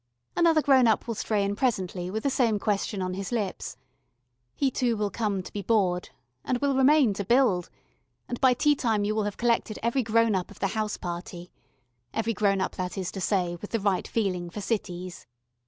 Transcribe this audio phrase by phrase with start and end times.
[0.35, 3.77] Another grown up will stray in presently with the same question on his lips.
[4.55, 6.09] He too will come to be bored
[6.43, 7.69] and will remain to build,
[8.27, 11.51] and by tea time you will have collected every grown up of the house party
[12.15, 15.27] every grown up, that is to say, with the right feeling for cities.